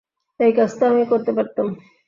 [0.39, 1.67] এই কাজ তো আমিই করতে পারতাম।